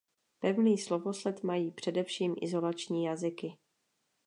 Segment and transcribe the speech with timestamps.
[0.39, 3.57] Pevný slovosled mají především izolační jazyky.